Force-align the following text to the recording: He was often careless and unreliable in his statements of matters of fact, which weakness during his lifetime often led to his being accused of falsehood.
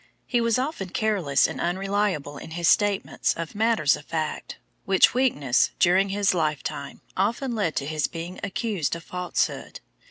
He 0.25 0.41
was 0.41 0.57
often 0.57 0.89
careless 0.89 1.45
and 1.47 1.61
unreliable 1.61 2.39
in 2.39 2.49
his 2.57 2.67
statements 2.67 3.35
of 3.35 3.53
matters 3.53 3.95
of 3.95 4.03
fact, 4.05 4.57
which 4.85 5.13
weakness 5.13 5.69
during 5.77 6.09
his 6.09 6.33
lifetime 6.33 7.01
often 7.15 7.53
led 7.53 7.75
to 7.75 7.85
his 7.85 8.07
being 8.07 8.39
accused 8.43 8.95
of 8.95 9.03
falsehood. 9.03 9.79